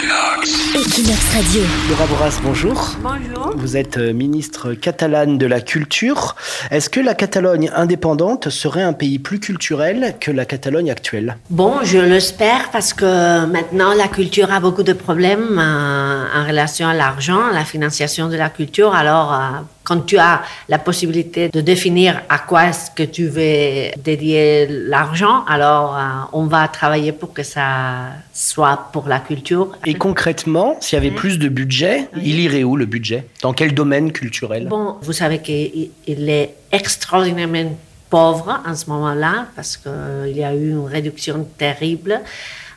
Equinox 0.00 1.34
Radio. 1.34 1.62
Laura 1.90 2.06
Borras, 2.06 2.40
bonjour. 2.42 2.96
Bonjour. 3.02 3.52
Vous 3.54 3.76
êtes 3.76 3.98
euh, 3.98 4.14
ministre 4.14 4.72
catalane 4.72 5.36
de 5.36 5.44
la 5.44 5.60
culture. 5.60 6.36
Est-ce 6.70 6.88
que 6.88 7.00
la 7.00 7.14
Catalogne 7.14 7.70
indépendante 7.74 8.48
serait 8.48 8.82
un 8.82 8.94
pays 8.94 9.18
plus 9.18 9.40
culturel 9.40 10.14
que 10.18 10.30
la 10.30 10.46
Catalogne 10.46 10.90
actuelle? 10.90 11.36
Bon, 11.50 11.80
je 11.82 11.98
l'espère 11.98 12.70
parce 12.70 12.94
que 12.94 13.44
maintenant 13.44 13.92
la 13.92 14.08
culture 14.08 14.50
a 14.50 14.60
beaucoup 14.60 14.84
de 14.84 14.94
problèmes 14.94 15.58
euh, 15.58 16.24
en 16.34 16.46
relation 16.46 16.88
à 16.88 16.94
l'argent, 16.94 17.48
à 17.50 17.52
la 17.52 17.66
financiation 17.66 18.30
de 18.30 18.36
la 18.36 18.48
culture. 18.48 18.94
Alors, 18.94 19.34
euh, 19.34 19.38
quand 19.84 20.06
tu 20.06 20.18
as 20.18 20.42
la 20.68 20.78
possibilité 20.78 21.48
de 21.48 21.60
définir 21.60 22.22
à 22.28 22.38
quoi 22.38 22.68
est-ce 22.68 22.90
que 22.90 23.02
tu 23.02 23.26
veux 23.26 23.90
dédier 24.02 24.66
l'argent, 24.68 25.44
alors 25.46 25.96
euh, 25.96 26.00
on 26.32 26.44
va 26.44 26.68
travailler 26.68 27.12
pour 27.12 27.32
que 27.32 27.42
ça 27.42 28.10
soit 28.32 28.88
pour 28.92 29.08
la 29.08 29.20
culture. 29.20 29.72
Et 29.86 29.94
concrètement, 29.94 30.76
s'il 30.80 30.96
y 30.96 31.00
avait 31.00 31.10
plus 31.10 31.38
de 31.38 31.48
budget, 31.48 32.08
il 32.16 32.40
irait 32.40 32.64
où 32.64 32.76
le 32.76 32.86
budget? 32.86 33.26
Dans 33.42 33.52
quel 33.52 33.74
domaine 33.74 34.12
culturel? 34.12 34.66
Bon, 34.66 34.96
vous 35.02 35.12
savez 35.12 35.38
qu'il 35.38 35.90
il 36.06 36.28
est 36.28 36.54
extraordinairement 36.72 37.76
pauvre 38.10 38.60
en 38.66 38.74
ce 38.74 38.90
moment-là 38.90 39.46
parce 39.54 39.76
qu'il 39.76 40.36
y 40.36 40.42
a 40.42 40.54
eu 40.54 40.70
une 40.70 40.86
réduction 40.86 41.46
terrible 41.56 42.20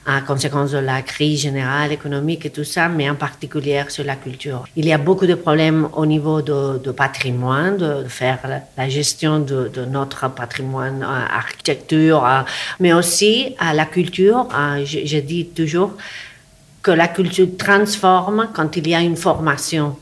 en 0.06 0.22
conséquence 0.22 0.72
de 0.72 0.80
la 0.80 1.02
crise 1.02 1.42
générale 1.42 1.92
économique 1.92 2.46
et 2.46 2.50
tout 2.50 2.64
ça, 2.64 2.90
mais 2.90 3.10
en 3.10 3.16
particulier 3.16 3.84
sur 3.88 4.04
la 4.04 4.16
culture. 4.16 4.66
Il 4.76 4.86
y 4.86 4.94
a 4.94 4.98
beaucoup 4.98 5.26
de 5.26 5.36
problèmes 5.36 5.88
au 5.94 6.06
niveau 6.06 6.42
de, 6.42 6.78
de 6.80 6.92
patrimoine, 6.92 7.78
de 7.78 8.06
faire 8.08 8.40
la, 8.78 8.90
gestion 8.90 9.40
de, 9.40 9.70
notre 9.90 10.30
patrimoine, 10.30 11.04
euh, 11.04 11.38
architecture, 11.38 12.26
euh, 12.26 12.42
mais 12.80 12.94
aussi 12.94 13.56
à 13.60 13.74
la 13.74 13.86
culture. 13.86 14.48
Euh, 14.54 14.84
je, 14.86 15.00
je 15.06 15.18
dis 15.20 15.46
toujours 15.48 15.92
que 16.82 16.92
la 16.92 17.08
culture 17.08 17.48
transforme 17.58 18.50
quand 18.54 18.76
il 18.76 18.88
y 18.90 18.96
a 18.96 19.00
une 19.00 19.16
formation 19.16 19.96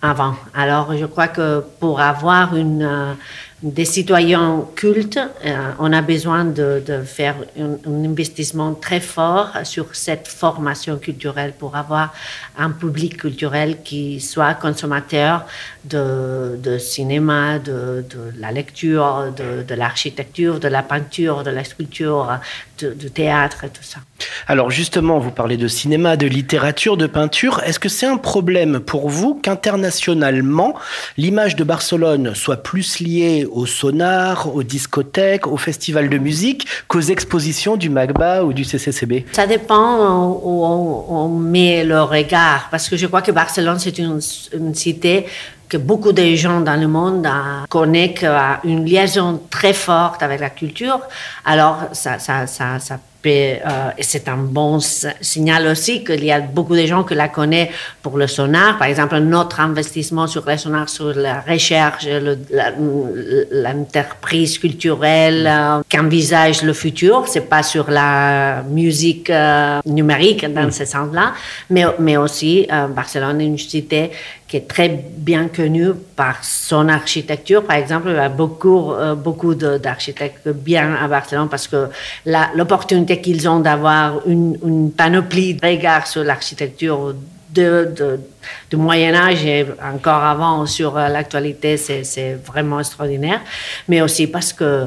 avant. 0.00 0.34
Alors, 0.54 0.96
je 0.96 1.04
crois 1.04 1.28
que 1.28 1.62
pour 1.80 2.00
avoir 2.00 2.56
une, 2.56 3.16
des 3.64 3.86
citoyens 3.86 4.66
cultes, 4.76 5.18
euh, 5.18 5.70
on 5.78 5.90
a 5.94 6.02
besoin 6.02 6.44
de, 6.44 6.82
de 6.86 7.00
faire 7.02 7.36
un, 7.58 7.78
un, 7.90 8.04
investissement 8.04 8.74
très 8.74 9.00
fort 9.00 9.52
sur 9.64 9.94
cette 9.94 10.28
formation 10.28 10.98
culturelle 10.98 11.54
pour 11.58 11.74
avoir 11.74 12.12
un 12.58 12.70
public 12.70 13.16
culturel 13.16 13.78
qui 13.82 14.20
soit 14.20 14.52
consommateur 14.52 15.46
de, 15.84 16.58
de 16.62 16.78
cinéma, 16.78 17.58
de, 17.58 18.04
de, 18.08 18.32
la 18.38 18.52
lecture, 18.52 19.32
de, 19.36 19.62
de 19.62 19.74
l'architecture, 19.74 20.60
de 20.60 20.68
la 20.68 20.82
peinture, 20.82 21.42
de 21.42 21.50
la 21.50 21.64
sculpture, 21.64 22.40
du 22.78 23.10
théâtre 23.10 23.64
et 23.64 23.68
tout 23.68 23.82
ça. 23.82 23.98
Alors 24.46 24.70
justement, 24.70 25.18
vous 25.18 25.30
parlez 25.30 25.56
de 25.56 25.68
cinéma, 25.68 26.16
de 26.16 26.26
littérature, 26.26 26.96
de 26.96 27.06
peinture. 27.06 27.60
Est-ce 27.64 27.78
que 27.78 27.88
c'est 27.88 28.06
un 28.06 28.16
problème 28.16 28.80
pour 28.80 29.08
vous 29.08 29.34
qu'internationalement, 29.34 30.74
l'image 31.16 31.56
de 31.56 31.64
Barcelone 31.64 32.34
soit 32.34 32.62
plus 32.62 33.00
liée 33.00 33.46
au 33.50 33.66
sonar, 33.66 34.54
aux 34.54 34.62
discothèques, 34.62 35.46
aux 35.46 35.56
festivals 35.56 36.08
de 36.08 36.18
musique 36.18 36.66
qu'aux 36.88 37.00
expositions 37.00 37.76
du 37.76 37.90
MAGBA 37.90 38.44
ou 38.44 38.52
du 38.52 38.64
CCCB 38.64 39.26
Ça 39.32 39.46
dépend 39.46 40.40
où 40.42 40.64
on, 40.64 41.04
on, 41.08 41.28
met 41.28 41.84
le 41.84 42.02
regard, 42.02 42.68
parce 42.70 42.88
que 42.88 42.96
je 42.96 43.06
crois 43.06 43.22
que 43.22 43.32
Barcelone, 43.32 43.78
c'est 43.78 43.98
une, 43.98 44.20
une 44.52 44.74
cité 44.74 45.26
que 45.68 45.76
beaucoup 45.76 46.12
de 46.12 46.34
gens 46.34 46.60
dans 46.60 46.80
le 46.80 46.88
monde 46.88 47.28
connaissent 47.68 48.24
une 48.64 48.84
liaison 48.84 49.40
très 49.50 49.72
forte 49.72 50.22
avec 50.22 50.40
la 50.40 50.50
culture. 50.50 51.00
Alors, 51.44 51.78
ça, 51.92 52.18
ça, 52.18 52.46
ça, 52.46 52.78
ça 52.78 52.94
euh, 52.94 53.13
et 53.26 53.60
c'est 54.00 54.28
un 54.28 54.36
bon 54.36 54.78
signal 55.20 55.66
aussi 55.66 56.04
qu'il 56.04 56.24
y 56.24 56.32
a 56.32 56.40
beaucoup 56.40 56.76
de 56.76 56.86
gens 56.86 57.04
qui 57.04 57.14
la 57.14 57.28
connaissent 57.28 57.70
pour 58.02 58.18
le 58.18 58.26
sonar. 58.26 58.78
Par 58.78 58.88
exemple, 58.88 59.18
notre 59.18 59.60
investissement 59.60 60.26
sur 60.26 60.44
le 60.46 60.56
sonar, 60.56 60.88
sur 60.88 61.14
la 61.14 61.40
recherche, 61.40 62.06
l'entreprise 63.50 64.58
culturelle 64.58 65.46
euh, 65.46 65.82
qu'envisage 65.90 66.62
le 66.62 66.72
futur, 66.72 67.24
c'est 67.26 67.48
pas 67.48 67.62
sur 67.62 67.90
la 67.90 68.62
musique 68.62 69.30
euh, 69.30 69.80
numérique 69.86 70.44
dans 70.52 70.68
mm. 70.68 70.72
ce 70.72 70.84
sens-là, 70.84 71.34
mais, 71.70 71.84
mais 71.98 72.16
aussi 72.16 72.66
euh, 72.72 72.86
Barcelone 72.88 73.40
est 73.40 73.46
une 73.46 73.58
cité 73.58 74.10
qui 74.54 74.58
est 74.58 74.68
très 74.68 74.88
bien 74.88 75.48
connue 75.48 75.92
par 76.14 76.44
son 76.44 76.88
architecture. 76.88 77.64
Par 77.64 77.76
exemple, 77.76 78.08
il 78.10 78.16
y 78.16 78.18
a 78.18 78.28
beaucoup, 78.28 78.92
euh, 78.92 79.14
beaucoup 79.14 79.54
d'architectes 79.54 80.48
bien 80.48 80.94
à 80.94 81.08
Barcelone 81.08 81.48
parce 81.50 81.66
que 81.66 81.88
l'opportunité 82.54 83.13
qu'ils 83.20 83.48
ont 83.48 83.60
d'avoir 83.60 84.26
une, 84.26 84.92
panoplie 84.96 85.54
de 85.54 85.66
regards 85.66 86.06
sur 86.06 86.24
l'architecture 86.24 87.14
du 87.50 88.76
Moyen 88.76 89.14
Âge 89.14 89.44
et 89.44 89.66
encore 89.82 90.24
avant 90.24 90.66
sur 90.66 90.94
l'actualité, 90.94 91.76
c'est 91.76 92.38
vraiment 92.44 92.80
extraordinaire. 92.80 93.40
Mais 93.88 94.00
aussi 94.00 94.26
parce 94.26 94.52
que 94.52 94.86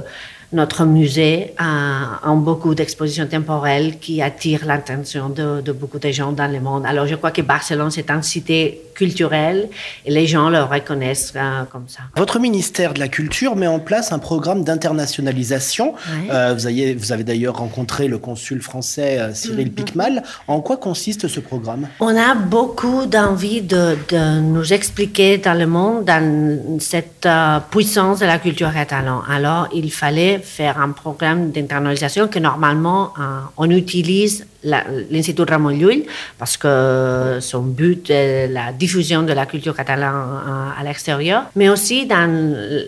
notre 0.53 0.85
musée 0.85 1.53
a, 1.57 2.19
a 2.23 2.33
beaucoup 2.35 2.73
d'expositions 2.73 3.27
temporelles 3.27 3.99
qui 3.99 4.21
attirent 4.21 4.65
l'attention 4.65 5.27
de, 5.29 5.61
de, 5.61 5.71
beaucoup 5.73 5.99
de 5.99 6.09
gens 6.11 6.31
dans 6.31 6.49
le 6.51 6.61
monde. 6.61 6.85
Alors 6.85 7.05
je 7.05 7.15
crois 7.15 7.31
que 7.31 7.41
Barcelone, 7.41 7.91
c'est 7.91 8.09
une 8.09 8.23
cité 8.23 8.81
culturelle 8.97 9.69
et 10.05 10.11
les 10.11 10.25
gens 10.25 10.49
le 10.49 10.63
reconnaissent 10.63 11.33
euh, 11.35 11.63
comme 11.71 11.87
ça. 11.87 11.99
Votre 12.15 12.39
ministère 12.39 12.93
de 12.93 12.99
la 12.99 13.09
Culture 13.09 13.55
met 13.55 13.67
en 13.67 13.79
place 13.79 14.11
un 14.11 14.19
programme 14.19 14.63
d'internationalisation. 14.63 15.93
Ouais. 15.93 16.31
Euh, 16.31 16.53
vous 16.55 16.65
avez, 16.65 16.95
vous 16.95 17.11
avez 17.11 17.23
d'ailleurs 17.23 17.57
rencontré 17.57 18.07
le 18.07 18.17
consul 18.17 18.61
français 18.61 19.19
euh, 19.19 19.33
Cyril 19.33 19.67
mm 19.67 19.69
-hmm. 19.69 19.75
Picmal. 19.75 20.23
En 20.47 20.61
quoi 20.61 20.77
consiste 20.77 21.27
ce 21.27 21.39
programme? 21.41 21.83
On 21.99 22.15
a 22.29 22.33
beaucoup 22.35 23.05
d'envie 23.05 23.61
de, 23.61 23.83
de, 24.13 24.39
nous 24.53 24.67
expliquer 24.79 25.37
dans 25.37 25.57
le 25.63 25.67
monde 25.77 26.05
dans 26.11 26.79
cette 26.79 27.27
puissance 27.73 28.17
de 28.23 28.27
la 28.33 28.39
culture 28.45 28.71
catalane. 28.73 29.21
Alors 29.35 29.63
il 29.81 29.91
fallait 29.91 30.36
faire 30.43 30.79
un 30.79 30.91
programme 30.91 31.51
d'internalisation 31.51 32.27
que 32.27 32.39
normalement 32.39 33.13
euh, 33.19 33.39
on 33.57 33.69
utilise 33.69 34.45
l'Institut 34.63 35.43
Ramon 35.47 35.69
Llull 35.69 36.03
parce 36.37 36.57
que 36.57 37.37
son 37.39 37.61
but 37.61 38.09
est 38.09 38.47
la 38.47 38.71
diffusion 38.73 39.23
de 39.23 39.33
la 39.33 39.45
culture 39.45 39.75
catalane 39.75 40.73
à 40.77 40.83
l'extérieur, 40.83 41.43
mais 41.55 41.69
aussi 41.69 42.05
dans 42.05 42.29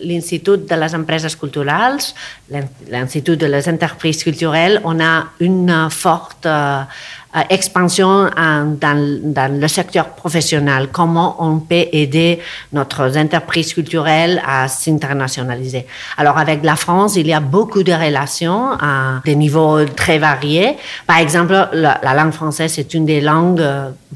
l'Institut 0.02 0.58
de 0.58 0.74
les 0.74 0.94
empreses 0.94 1.34
culturelles, 1.36 1.98
l'Institut 2.90 3.36
de 3.36 3.46
les 3.46 3.68
entreprises 3.68 4.22
culturelles, 4.22 4.80
on 4.84 5.00
a 5.00 5.26
une 5.38 5.88
forte 5.90 6.46
euh, 7.36 7.40
expansion 7.48 8.28
dans, 8.80 9.60
le 9.60 9.68
secteur 9.68 10.10
professionnel, 10.10 10.88
comment 10.90 11.36
on 11.38 11.60
peut 11.60 11.86
aider 11.92 12.40
notre 12.72 13.16
entreprise 13.16 13.72
culturelle 13.72 14.42
à 14.46 14.66
s'internationaliser. 14.68 15.86
Alors 16.16 16.38
avec 16.38 16.64
la 16.64 16.76
France, 16.76 17.16
il 17.16 17.26
y 17.28 17.32
a 17.32 17.40
beaucoup 17.40 17.82
de 17.82 17.92
relations 17.92 18.72
à 18.72 19.20
des 19.24 19.36
niveaux 19.36 19.84
très 19.84 20.18
variés. 20.18 20.76
Par 21.06 21.18
exemple, 21.18 21.68
la, 21.72 22.00
la 22.02 22.14
langue 22.14 22.32
française 22.32 22.78
est 22.78 22.94
une 22.94 23.06
des 23.06 23.20
langues 23.20 23.62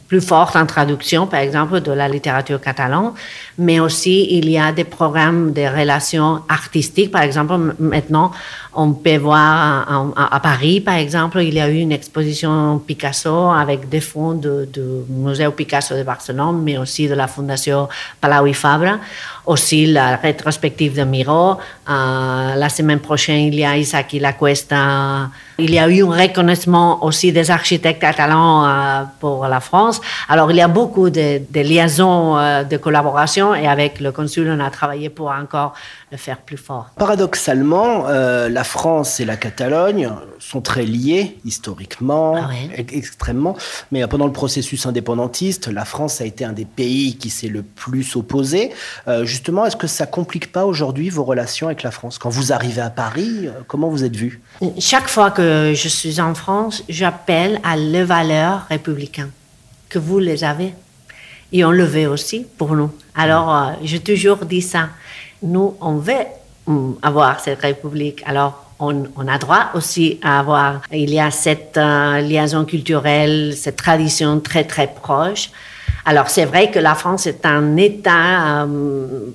plus 0.09 0.21
fortes 0.21 0.57
en 0.57 0.67
traduction, 0.67 1.27
par 1.27 1.41
exemple, 1.41 1.81
de 1.81 1.93
la 1.93 2.09
littérature 2.09 2.61
catalane, 2.61 3.13
mais 3.59 3.81
aussi 3.81 4.27
il 4.31 4.51
y 4.51 4.59
a 4.59 4.73
des 4.73 4.85
programmes 4.85 5.53
de 5.53 5.63
relations 5.63 6.43
artistiques. 6.49 7.11
Par 7.11 7.23
exemple, 7.23 7.55
maintenant, 7.79 8.33
on 8.77 8.93
peut 8.93 9.17
voir 9.17 10.13
à, 10.17 10.41
Paris, 10.41 10.81
par 10.81 10.97
exemple, 10.97 11.41
il 11.43 11.55
y 11.55 11.61
a 11.61 11.69
eu 11.69 11.79
une 11.79 11.93
exposition 11.93 12.79
Picasso 12.79 13.51
avec 13.51 13.89
des 13.89 14.01
fonds 14.01 14.33
du 14.33 14.49
de, 14.49 15.05
Musée 15.09 15.49
Picasso 15.51 15.97
de 15.97 16.03
Barcelone, 16.03 16.63
mais 16.63 16.77
aussi 16.77 17.09
de 17.09 17.15
la 17.15 17.27
Fondation 17.27 17.89
Palau 18.21 18.47
i 18.47 18.55
Fabra. 18.55 18.99
Aussi 19.47 19.87
la 19.87 20.17
rétrospective 20.17 20.97
de 20.97 21.05
Miro. 21.05 21.59
Euh, 21.89 22.55
la 22.55 22.69
semaine 22.69 23.01
prochaine, 23.01 23.53
il 23.53 23.57
y 23.57 23.65
a 23.65 23.77
Isaac 23.77 24.17
La 24.21 24.33
Cuesta. 24.33 25.29
Il 25.59 25.71
y 25.71 25.79
a 25.79 25.89
eu 25.89 26.03
un 26.03 26.11
reconnaissement 26.11 27.05
aussi 27.05 27.33
des 27.33 27.51
architectes 27.51 28.01
catalans 28.01 28.67
euh, 28.67 29.05
pour 29.21 29.47
la 29.47 29.61
France. 29.61 30.01
Alors, 30.29 30.51
il 30.51 30.57
y 30.57 30.61
a 30.61 30.69
beaucoup 30.69 31.11
de, 31.11 31.41
de 31.49 31.61
liaisons, 31.61 32.37
euh, 32.37 32.65
de 32.65 32.77
collaboration 32.77 33.55
et 33.55 33.69
avec 33.69 34.01
le 34.01 34.11
consul, 34.11 34.51
on 34.51 34.59
a 34.59 34.71
travaillé 34.71 35.11
pour 35.11 35.29
encore 35.29 35.75
le 36.11 36.19
faire 36.19 36.39
plus 36.39 36.57
fort. 36.57 36.87
Paradoxalement, 36.97 38.07
euh, 38.09 38.49
la 38.49 38.65
France 38.65 39.21
et 39.21 39.25
la 39.25 39.37
Catalogne 39.37 40.11
sont 40.41 40.61
très 40.61 40.85
liées 40.85 41.39
historiquement, 41.45 42.35
ah 42.37 42.49
ouais. 42.49 42.87
extrêmement. 42.93 43.57
Mais 43.93 44.07
pendant 44.09 44.27
le 44.27 44.33
processus 44.33 44.87
indépendantiste, 44.87 45.69
la 45.69 45.85
France 45.85 46.21
a 46.21 46.25
été 46.25 46.45
un 46.45 46.53
des 46.53 46.65
pays 46.65 47.17
qui 47.17 47.31
s'est 47.31 47.49
le 47.49 47.63
plus 47.63 48.17
opposé. 48.17 48.73
Justement, 49.23 49.65
est-ce 49.67 49.77
que 49.77 49.87
ça 49.87 50.07
complique 50.07 50.53
pas 50.53 50.65
aujourd'hui 50.67 51.11
vos 51.11 51.25
relations 51.25 51.69
avec 51.69 51.83
la 51.83 51.91
France? 51.91 52.19
Quand 52.19 52.29
vous 52.29 52.53
arrivez 52.53 52.83
à 52.83 52.91
Paris, 52.91 53.49
comment 53.67 53.89
vous 53.89 54.05
êtes 54.05 54.17
vu? 54.17 54.43
Chaque 54.79 55.09
fois 55.09 55.31
que 55.31 55.44
je 55.75 55.89
suis 55.89 56.21
en 56.21 56.35
France, 56.35 56.83
j'appelle 56.89 57.61
à 57.63 57.77
les 57.77 58.05
valeurs 58.05 58.67
républicaines 58.69 59.31
que 59.89 59.99
vous 59.99 60.19
les 60.19 60.45
avez 60.45 60.75
et 61.55 61.65
on 61.65 61.71
le 61.71 61.85
veut 61.85 62.09
aussi 62.09 62.47
pour 62.59 62.75
nous. 62.75 62.91
Alors, 63.15 63.55
euh, 63.55 63.73
j'ai 63.83 64.01
toujours 64.01 64.39
dit 64.39 64.61
ça. 64.61 64.89
Nous, 65.43 65.77
on 65.81 65.97
veut 65.97 66.27
avoir 67.01 67.39
cette 67.39 67.61
république. 67.61 68.23
Alors, 68.27 68.65
on, 68.81 69.29
a 69.29 69.39
droit 69.39 69.71
aussi 69.75 70.19
à 70.23 70.41
avoir, 70.41 70.83
il 70.93 71.11
y 71.11 71.21
a 71.21 71.31
cette 71.31 71.77
euh, 71.77 72.21
liaison 72.21 72.65
culturelle, 72.65 73.55
cette 73.57 73.77
tradition 73.77 74.41
très 74.41 74.65
très 74.65 74.89
proche. 74.89 75.51
Alors 76.05 76.29
c'est 76.29 76.45
vrai 76.45 76.71
que 76.71 76.79
la 76.79 76.95
France 76.95 77.27
est 77.27 77.47
un 77.47 77.77
État 77.77 78.65
euh, 78.65 79.31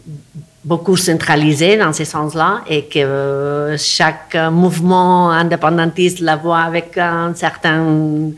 beaucoup 0.63 0.97
centralisé 0.97 1.77
dans 1.77 1.93
ce 1.93 2.03
sens-là 2.03 2.61
et 2.67 2.85
que 2.85 2.99
euh, 2.99 3.77
chaque 3.77 4.35
mouvement 4.51 5.31
indépendantiste 5.31 6.19
la 6.19 6.35
voit 6.35 6.59
avec 6.61 6.97
un 6.97 7.33
certain... 7.33 8.31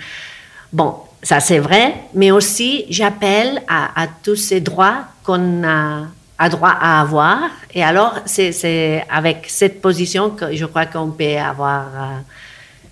Bon, 0.71 0.95
ça 1.23 1.39
c'est 1.39 1.59
vrai, 1.59 1.95
mais 2.13 2.31
aussi 2.31 2.85
j'appelle 2.89 3.61
à, 3.67 4.07
tous 4.23 4.35
ces 4.35 4.61
droits 4.61 5.05
qu'on 5.23 5.63
a, 5.63 6.49
droit 6.49 6.69
à 6.79 7.01
avoir. 7.01 7.39
Et 7.73 7.83
alors, 7.83 8.15
c'est 8.25 9.05
avec 9.09 9.45
cette 9.47 9.81
position 9.81 10.31
que 10.31 10.55
je 10.55 10.65
crois 10.65 10.85
qu'on 10.85 11.11
peut 11.11 11.37
avoir 11.37 11.85
euh, 11.95 12.19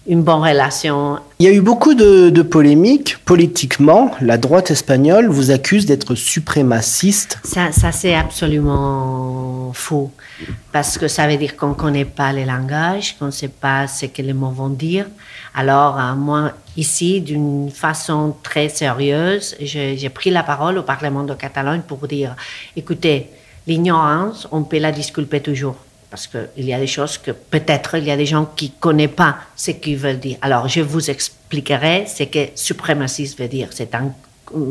une 0.08 0.24
bonne 0.24 0.42
relation. 0.42 1.20
Il 1.40 1.46
y 1.46 1.50
a 1.50 1.52
eu 1.52 1.62
beaucoup 1.62 1.94
de, 1.94 2.42
polémiques 2.42 3.18
politiquement. 3.26 4.12
La 4.22 4.38
droite 4.38 4.72
espagnole 4.72 5.28
vous 5.28 5.52
accuse 5.52 5.86
d'être 5.86 6.16
suprémaciste. 6.16 7.40
Ça, 7.44 7.72
ça 7.72 7.92
c'est 7.92 8.16
absolument 8.16 9.72
faux. 9.74 10.12
Parce 10.72 10.98
que 10.98 11.08
ça 11.08 11.28
veut 11.28 11.38
dire 11.38 11.56
qu'on 11.58 11.70
ne 11.70 11.74
connaît 11.74 12.06
pas 12.06 12.32
les 12.32 12.46
langages, 12.46 13.18
qu'on 13.18 13.28
ne 13.28 13.32
sait 13.32 13.50
pas 13.50 13.88
ce 13.88 14.06
que 14.06 14.22
les 14.22 14.34
mots 14.34 14.50
vont 14.50 14.70
dire. 14.70 15.06
Alors, 15.54 16.00
euh, 16.00 16.16
moi, 16.16 16.54
ici, 16.78 17.22
d'une 17.22 17.70
façon 17.70 18.36
très 18.42 18.70
sérieuse, 18.70 19.56
j'ai 19.60 20.10
pris 20.10 20.30
la 20.30 20.44
parole 20.44 20.78
au 20.78 20.84
Parlement 20.84 21.24
de 21.24 21.34
Catalogne 21.34 21.82
pour 21.82 22.08
dire, 22.08 22.36
écoutez, 22.76 23.30
l'ignorance, 23.68 24.48
on 24.52 24.64
peut 24.64 24.80
la 24.80 24.92
disculper 24.92 25.42
toujours 25.42 25.76
parce 26.10 26.28
qu'il 26.28 26.66
y 26.66 26.74
a 26.74 26.80
des 26.80 26.88
choses 26.88 27.18
que 27.18 27.32
peut-être 27.32 27.98
il 27.98 28.06
y 28.06 28.12
a 28.12 28.18
des 28.18 28.26
gens 28.26 28.46
qui 28.56 28.66
ne 28.66 28.80
connaissent 28.80 29.10
pas 29.16 29.38
ce 29.56 29.72
qu'ils 29.72 29.98
veulent 29.98 30.20
dire. 30.20 30.38
Alors, 30.42 30.68
je 30.68 30.82
vous 30.82 31.10
expliquerai 31.10 32.06
ce 32.08 32.24
que 32.24 32.50
suprémaciste 32.56 33.40
veut 33.40 33.48
dire. 33.48 33.70
C'est 33.72 33.94
un 33.96 34.12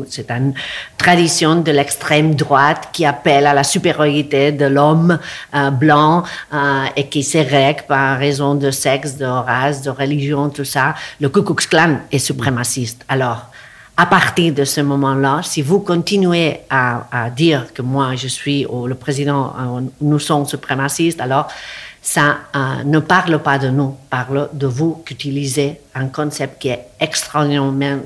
c'est 0.09 0.29
une 0.31 0.53
tradition 0.97 1.61
de 1.61 1.71
l'extrême 1.71 2.35
droite 2.35 2.89
qui 2.91 3.05
appelle 3.05 3.45
à 3.45 3.53
la 3.53 3.63
supériorité 3.63 4.51
de 4.51 4.65
l'homme 4.65 5.19
euh, 5.55 5.69
blanc 5.69 6.23
euh, 6.53 6.85
et 6.95 7.07
qui 7.07 7.23
s'érègue 7.23 7.83
par 7.83 8.17
raison 8.17 8.55
de 8.55 8.71
sexe, 8.71 9.15
de 9.15 9.25
race, 9.25 9.81
de 9.81 9.89
religion, 9.89 10.49
tout 10.49 10.65
ça. 10.65 10.95
Le 11.19 11.29
Ku 11.29 11.43
Klux 11.43 11.67
Klan 11.69 11.99
est 12.11 12.19
suprémaciste. 12.19 13.03
Alors, 13.07 13.45
à 13.99 14.05
partir 14.05 14.53
de 14.53 14.63
ce 14.63 14.79
moment-là, 14.79 15.41
si 15.43 15.61
vous 15.61 15.81
continuez 15.81 16.61
à, 16.69 17.29
dire 17.35 17.73
que 17.73 17.81
moi 17.81 18.15
je 18.15 18.29
suis 18.29 18.65
le 18.85 18.95
président, 18.95 19.53
euh, 19.59 19.81
nous 19.99 20.19
sommes 20.19 20.45
suprémacistes, 20.45 21.19
alors 21.19 21.49
ça 22.01 22.37
euh, 22.55 22.83
ne 22.85 22.99
parle 22.99 23.39
pas 23.39 23.59
de 23.59 23.67
nous, 23.67 23.97
parle 24.09 24.47
de 24.53 24.67
vous 24.67 25.03
qui 25.05 25.15
utilisez 25.15 25.81
un 25.95 26.07
concept 26.07 26.61
qui 26.61 26.69
est 26.69 26.85
extraordinairement 26.97 27.97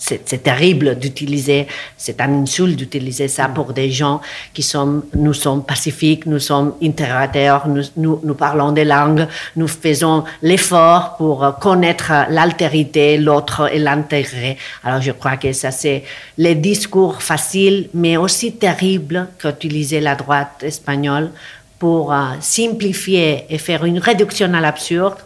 c'est 0.00 0.42
terrible 0.42 0.98
d'utiliser, 0.98 1.66
c'est 1.96 2.20
un 2.20 2.42
insulte 2.42 2.76
d'utiliser 2.76 3.28
ça 3.28 3.48
mm. 3.48 3.54
pour 3.54 3.72
des 3.72 3.90
gens 3.90 4.20
qui 4.54 4.62
sont, 4.62 5.02
nous 5.14 5.34
sommes 5.34 5.62
pacifiques, 5.62 6.26
nous 6.26 6.38
sommes 6.38 6.74
intégrateurs, 6.82 7.68
nous, 7.68 7.82
nous, 7.96 8.34
parlons 8.34 8.72
des 8.72 8.84
langues, 8.84 9.26
nous 9.56 9.68
faisons 9.68 10.24
l'effort 10.42 11.16
pour 11.18 11.58
connaître 11.60 12.12
l'altérité, 12.30 13.18
l'autre 13.18 13.70
et 13.72 13.78
l'intégrer. 13.78 14.56
Alors 14.84 15.02
je 15.02 15.12
crois 15.12 15.36
que 15.36 15.52
ça 15.52 15.70
c'est 15.70 16.02
les 16.38 16.54
discours 16.54 17.22
faciles, 17.22 17.90
mais 17.92 18.16
aussi 18.16 18.52
terribles 18.52 19.28
qu'utilisait 19.38 20.00
la 20.00 20.14
droite 20.14 20.62
espagnole 20.62 21.30
pour 21.78 22.12
euh, 22.12 22.34
simplifier 22.40 23.44
et 23.48 23.58
faire 23.58 23.84
une 23.84 23.98
réduction 23.98 24.52
à 24.54 24.60
l'absurde 24.60 25.18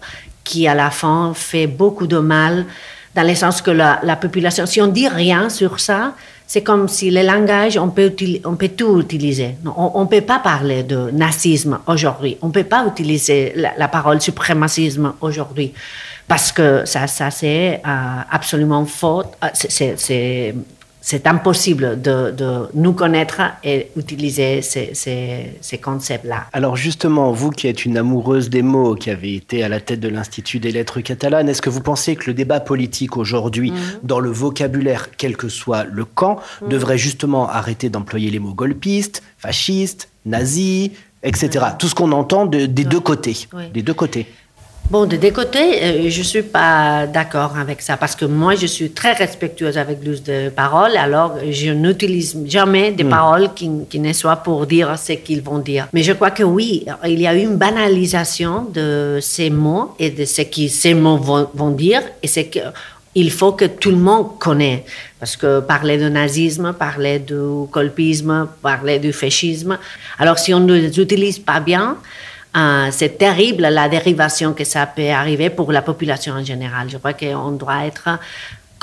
qui 0.44 0.68
à 0.68 0.74
la 0.74 0.90
fin 0.90 1.32
fait 1.34 1.66
beaucoup 1.66 2.06
de 2.06 2.18
mal 2.18 2.66
dans 3.14 3.26
le 3.26 3.34
sens 3.34 3.62
que 3.62 3.70
la, 3.70 4.16
population, 4.16 4.66
si 4.66 4.80
on 4.80 4.88
dit 4.88 5.08
rien 5.08 5.48
sur 5.48 5.78
ça, 5.78 6.14
c'est 6.46 6.62
comme 6.62 6.88
si 6.88 7.10
le 7.10 7.22
langage, 7.22 7.78
on 7.78 7.88
peut, 7.88 8.12
on 8.44 8.56
peut 8.56 8.68
tout 8.68 9.00
utiliser. 9.00 9.56
on 9.76 10.02
ne 10.02 10.08
peut 10.08 10.20
pas 10.20 10.40
parler 10.40 10.82
de 10.82 11.10
nazisme 11.10 11.78
aujourd'hui. 11.86 12.36
On 12.42 12.48
ne 12.48 12.52
peut 12.52 12.64
pas 12.64 12.84
utiliser 12.86 13.54
la, 13.54 13.88
parole 13.88 14.20
suprémacisme 14.20 15.14
aujourd'hui. 15.20 15.72
Parce 16.26 16.52
que 16.52 16.84
ça, 16.86 17.06
ça 17.06 17.30
c'est 17.30 17.82
euh, 17.86 18.20
absolument 18.30 18.84
faux. 18.86 19.24
Euh, 19.42 19.48
c'est 19.52 20.54
c'est 21.06 21.26
impossible 21.26 22.00
de, 22.00 22.32
nous 22.72 22.94
connaître 22.94 23.42
et 23.62 23.88
utiliser 23.94 24.62
ces, 24.62 25.78
concepts-là. 25.82 26.46
Alors 26.54 26.76
justement, 26.76 27.30
vous 27.30 27.50
qui 27.50 27.68
êtes 27.68 27.84
une 27.84 27.98
amoureuse 27.98 28.48
des 28.48 28.62
mots, 28.62 28.94
qui 28.94 29.10
avez 29.10 29.34
été 29.34 29.62
à 29.62 29.68
la 29.68 29.80
tête 29.80 30.00
de 30.00 30.08
l'Institut 30.08 30.60
des 30.60 30.72
lettres 30.72 31.02
catalanes, 31.02 31.50
est-ce 31.50 31.60
que 31.60 31.68
vous 31.68 31.82
pensez 31.82 32.16
que 32.16 32.24
le 32.28 32.32
débat 32.34 32.58
politique 32.58 33.18
aujourd'hui, 33.18 33.70
mhm. 33.70 33.78
dans 34.02 34.18
le 34.18 34.30
vocabulaire, 34.30 35.08
quel 35.18 35.36
que 35.36 35.50
soit 35.50 35.84
le 35.84 36.06
camp, 36.06 36.40
mhm. 36.62 36.68
devrait 36.70 36.98
justement 36.98 37.50
arrêter 37.50 37.90
d'employer 37.90 38.30
les 38.30 38.38
mots 38.38 38.54
golpistes, 38.54 39.22
fascistes, 39.36 40.08
nazis, 40.24 40.90
etc. 41.22 41.66
Tout 41.78 41.88
ce 41.88 41.94
qu'on 41.94 42.12
entend 42.12 42.46
des 42.46 42.66
deux 42.66 43.00
côtés. 43.00 43.46
Des 43.74 43.82
deux 43.82 43.94
côtés. 43.94 44.26
Bon, 44.90 45.06
de 45.06 45.16
des 45.16 45.32
côtés, 45.32 45.82
euh, 45.82 46.10
je 46.10 46.22
suis 46.22 46.42
pas 46.42 47.06
d'accord 47.06 47.56
avec 47.56 47.80
ça 47.80 47.96
parce 47.96 48.14
que 48.14 48.26
moi, 48.26 48.54
je 48.54 48.66
suis 48.66 48.90
très 48.90 49.12
respectueuse 49.14 49.78
avec 49.78 50.04
l'use 50.04 50.22
de 50.22 50.50
paroles. 50.50 50.96
Alors, 50.98 51.36
je 51.50 51.70
n'utilise 51.70 52.36
jamais 52.44 52.92
des 52.92 53.02
hmm. 53.02 53.08
paroles 53.08 53.54
qui, 53.54 53.70
qui, 53.88 53.98
ne 53.98 54.12
soient 54.12 54.36
pour 54.36 54.66
dire 54.66 54.98
ce 54.98 55.14
qu'ils 55.14 55.40
vont 55.40 55.58
dire. 55.58 55.88
Mais 55.94 56.02
je 56.02 56.12
crois 56.12 56.30
que 56.30 56.42
oui, 56.42 56.84
il 57.06 57.18
y 57.18 57.26
a 57.26 57.32
une 57.34 57.56
banalisation 57.56 58.66
de 58.72 59.18
ces 59.22 59.48
mots 59.48 59.94
et 59.98 60.10
de 60.10 60.26
ce 60.26 60.42
que 60.42 60.68
ces 60.68 60.92
mots 60.92 61.16
vont, 61.16 61.48
vont 61.54 61.70
dire 61.70 62.02
et 62.22 62.26
c'est 62.26 62.46
que 62.46 62.60
il 63.14 63.30
faut 63.30 63.52
que 63.52 63.64
tout 63.64 63.90
le 63.90 63.96
monde 63.96 64.38
connaisse. 64.38 64.80
Parce 65.18 65.36
que 65.36 65.60
parler 65.60 65.96
de 65.98 66.08
nazisme, 66.08 66.74
parler 66.74 67.20
du 67.20 67.68
colpisme, 67.70 68.48
parler 68.60 68.98
du 68.98 69.12
fascisme. 69.12 69.78
Alors, 70.18 70.38
si 70.38 70.52
on 70.52 70.60
ne 70.60 70.74
les 70.74 71.00
utilise 71.00 71.38
pas 71.38 71.60
bien, 71.60 71.96
euh, 72.56 72.88
c'est 72.90 73.18
terrible 73.18 73.62
la 73.62 73.88
dérivation 73.88 74.52
que 74.52 74.64
ça 74.64 74.86
peut 74.86 75.10
arriver 75.10 75.50
pour 75.50 75.72
la 75.72 75.82
population 75.82 76.34
en 76.34 76.44
général. 76.44 76.88
Je 76.90 76.98
crois 76.98 77.12
qu'on 77.12 77.52
doit 77.52 77.86
être 77.86 78.08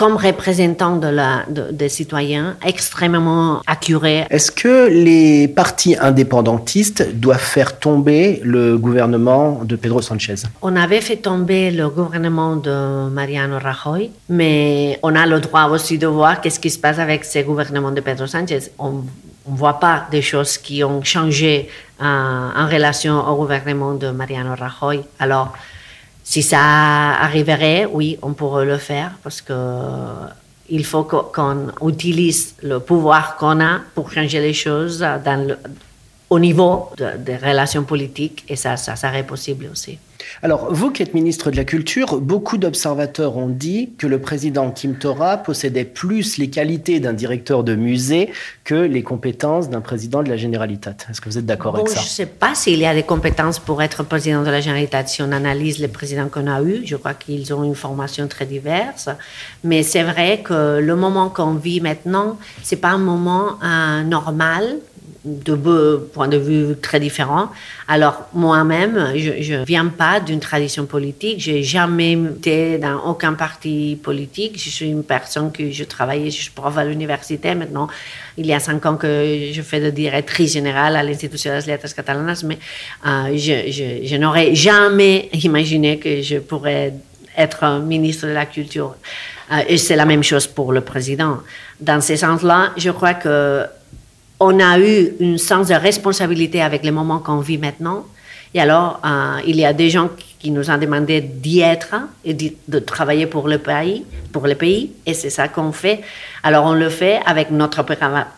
comme 0.01 0.15
représentant 0.15 0.97
de 0.97 1.07
la, 1.07 1.45
des 1.71 1.87
citoyens, 1.87 2.55
extrêmement 2.65 3.61
accuré. 3.67 4.25
Est-ce 4.31 4.51
que 4.51 4.87
les 4.87 5.47
partis 5.47 5.95
indépendantistes 5.95 7.07
doivent 7.13 7.39
faire 7.39 7.77
tomber 7.77 8.41
le 8.43 8.79
gouvernement 8.79 9.61
de 9.63 9.75
Pedro 9.75 10.01
Sanchez 10.01 10.35
On 10.63 10.75
avait 10.75 11.01
fait 11.01 11.17
tomber 11.17 11.69
le 11.69 11.87
gouvernement 11.89 12.55
de 12.55 13.09
Mariano 13.09 13.59
Rajoy, 13.59 14.09
mais 14.27 14.97
on 15.03 15.13
a 15.15 15.27
le 15.27 15.39
droit 15.39 15.65
aussi 15.65 15.99
de 15.99 16.07
voir 16.07 16.41
qu'est-ce 16.41 16.59
qui 16.59 16.71
se 16.71 16.79
passe 16.79 16.97
avec 16.97 17.23
ce 17.23 17.37
gouvernement 17.39 17.91
de 17.91 18.01
Pedro 18.01 18.25
Sanchez. 18.25 18.71
On 18.79 19.03
ne 19.47 19.57
voit 19.57 19.79
pas 19.79 20.07
des 20.11 20.21
choses 20.21 20.57
qui 20.57 20.83
ont 20.83 21.03
changé 21.03 21.69
euh, 22.01 22.03
en 22.03 22.67
relation 22.67 23.27
au 23.27 23.35
gouvernement 23.35 23.93
de 23.93 24.11
Mariano 24.11 24.55
Rajoy. 24.55 25.03
Alors, 25.19 25.53
si 26.23 26.43
ça 26.43 26.59
arriverait, 26.59 27.85
oui, 27.85 28.17
on 28.21 28.33
pourrait 28.33 28.65
le 28.65 28.77
faire 28.77 29.11
parce 29.23 29.41
que 29.41 29.53
il 30.69 30.85
faut 30.85 31.03
qu'on 31.03 31.67
utilise 31.85 32.55
le 32.61 32.79
pouvoir 32.79 33.35
qu'on 33.35 33.59
a 33.59 33.81
pour 33.93 34.11
changer 34.11 34.39
les 34.39 34.53
choses 34.53 34.99
dans 34.99 35.47
le, 35.47 35.57
au 36.29 36.39
niveau 36.39 36.89
des 37.17 37.35
relations 37.35 37.83
politiques 37.83 38.45
et 38.47 38.55
ça, 38.55 38.77
ça 38.77 38.95
serait 38.95 39.23
possible 39.23 39.67
aussi. 39.69 39.99
Alors, 40.43 40.73
vous 40.73 40.91
qui 40.91 41.03
êtes 41.03 41.13
ministre 41.13 41.51
de 41.51 41.57
la 41.57 41.63
Culture, 41.63 42.19
beaucoup 42.19 42.57
d'observateurs 42.57 43.37
ont 43.37 43.47
dit 43.47 43.91
que 43.97 44.07
le 44.07 44.19
président 44.19 44.71
Kim 44.71 44.95
Tora 44.95 45.37
possédait 45.37 45.85
plus 45.85 46.37
les 46.37 46.49
qualités 46.49 46.99
d'un 46.99 47.13
directeur 47.13 47.63
de 47.63 47.75
musée 47.75 48.29
que 48.63 48.75
les 48.75 49.03
compétences 49.03 49.69
d'un 49.69 49.81
président 49.81 50.23
de 50.23 50.29
la 50.29 50.37
Généralitat. 50.37 50.95
Est-ce 51.09 51.21
que 51.21 51.29
vous 51.29 51.37
êtes 51.37 51.45
d'accord 51.45 51.75
avec 51.75 51.89
ça 51.89 51.99
Je 51.99 52.05
ne 52.05 52.09
sais 52.09 52.25
pas 52.25 52.55
s'il 52.55 52.79
y 52.79 52.85
a 52.85 52.93
des 52.93 53.03
compétences 53.03 53.59
pour 53.59 53.81
être 53.81 54.03
président 54.03 54.43
de 54.43 54.49
la 54.49 54.61
Généralitat. 54.61 55.05
Si 55.05 55.21
on 55.21 55.31
analyse 55.31 55.79
les 55.79 55.87
présidents 55.87 56.29
qu'on 56.29 56.47
a 56.47 56.61
eus, 56.61 56.81
je 56.85 56.95
crois 56.95 57.13
qu'ils 57.13 57.53
ont 57.53 57.63
une 57.63 57.75
formation 57.75 58.27
très 58.27 58.45
diverse. 58.45 59.09
Mais 59.63 59.83
c'est 59.83 60.03
vrai 60.03 60.41
que 60.43 60.79
le 60.79 60.95
moment 60.95 61.29
qu'on 61.29 61.55
vit 61.55 61.81
maintenant, 61.81 62.37
ce 62.63 62.75
n'est 62.75 62.81
pas 62.81 62.89
un 62.89 62.97
moment 62.97 63.59
euh, 63.63 64.03
normal 64.03 64.77
de 65.23 65.55
points 66.13 66.27
de 66.27 66.37
vue 66.37 66.75
très 66.81 66.99
différents. 66.99 67.49
Alors 67.87 68.27
moi-même, 68.33 69.13
je 69.15 69.53
ne 69.53 69.65
viens 69.65 69.87
pas 69.87 70.19
d'une 70.19 70.39
tradition 70.39 70.85
politique, 70.85 71.39
j'ai 71.39 71.61
jamais 71.61 72.13
été 72.13 72.79
dans 72.79 72.97
aucun 73.05 73.33
parti 73.33 73.99
politique. 74.01 74.53
Je 74.57 74.69
suis 74.69 74.89
une 74.89 75.03
personne 75.03 75.51
que 75.51 75.69
je 75.71 75.83
travaillais, 75.83 76.31
je 76.31 76.41
suis 76.41 76.51
prof 76.51 76.75
à 76.77 76.85
l'université 76.85 77.53
maintenant. 77.53 77.87
Il 78.37 78.47
y 78.47 78.53
a 78.53 78.59
cinq 78.59 78.85
ans 78.85 78.95
que 78.95 79.51
je 79.53 79.61
fais 79.61 79.79
de 79.79 79.91
directrice 79.91 80.53
générale 80.53 80.95
à 80.95 81.03
l'Institution 81.03 81.51
des 81.59 81.65
lettres 81.67 81.93
catalanas, 81.93 82.43
mais 82.43 82.57
euh, 83.05 83.37
je, 83.37 84.05
je 84.05 84.15
n'aurais 84.15 84.55
jamais 84.55 85.29
imaginé 85.33 85.99
que 85.99 86.21
je 86.21 86.37
pourrais 86.37 86.93
être 87.37 87.79
ministre 87.79 88.27
de 88.27 88.33
la 88.33 88.45
Culture. 88.45 88.95
Euh, 89.51 89.61
et 89.67 89.77
c'est 89.77 89.95
la 89.95 90.05
même 90.05 90.23
chose 90.23 90.47
pour 90.47 90.71
le 90.71 90.81
président. 90.81 91.37
Dans 91.79 92.01
ce 92.01 92.15
sens-là, 92.15 92.71
je 92.77 92.89
crois 92.89 93.13
que 93.13 93.65
on 94.43 94.59
a 94.59 94.79
eu 94.79 95.13
un 95.21 95.37
sens 95.37 95.67
de 95.67 95.75
responsabilité 95.75 96.63
avec 96.63 96.83
les 96.83 96.89
moments 96.89 97.19
qu'on 97.19 97.41
vit 97.41 97.59
maintenant. 97.59 98.05
Et 98.55 98.59
alors, 98.59 98.99
euh, 99.05 99.39
il 99.45 99.55
y 99.55 99.63
a 99.63 99.71
des 99.71 99.91
gens 99.91 100.09
qui 100.39 100.49
nous 100.49 100.71
ont 100.71 100.77
demandé 100.79 101.21
d'y 101.21 101.61
être 101.61 101.93
et 102.25 102.33
de 102.33 102.79
travailler 102.79 103.27
pour 103.27 103.47
le 103.47 103.59
pays, 103.59 104.03
pour 104.33 104.47
le 104.47 104.55
pays, 104.55 104.93
et 105.05 105.13
c'est 105.13 105.29
ça 105.29 105.47
qu'on 105.47 105.71
fait. 105.71 106.01
Alors, 106.41 106.65
on 106.65 106.73
le 106.73 106.89
fait 106.89 107.19
avec 107.25 107.51
notre 107.51 107.83